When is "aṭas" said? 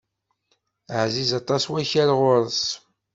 1.39-1.63